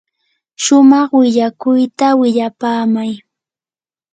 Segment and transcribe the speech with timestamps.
[0.63, 3.11] shumaq willakuyta willapaamay.